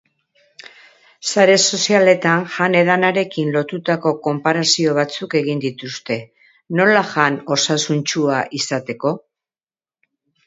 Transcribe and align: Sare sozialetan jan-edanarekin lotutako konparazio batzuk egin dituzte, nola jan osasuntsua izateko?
Sare 1.31 1.57
sozialetan 1.75 2.39
jan-edanarekin 2.53 3.51
lotutako 3.57 4.13
konparazio 4.27 4.95
batzuk 4.99 5.35
egin 5.41 5.61
dituzte, 5.65 6.17
nola 6.79 7.03
jan 7.13 7.37
osasuntsua 7.57 8.39
izateko? 8.61 9.13